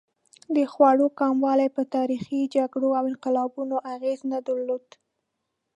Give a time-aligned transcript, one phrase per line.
[0.55, 4.85] د خوړو کموالی په تاریخي جګړو او انقلابونو اغېز نه درلود.